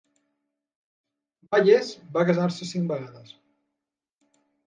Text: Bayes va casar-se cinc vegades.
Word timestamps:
Bayes 1.55 1.91
va 2.17 2.25
casar-se 2.31 2.69
cinc 2.71 2.89
vegades. 2.93 3.35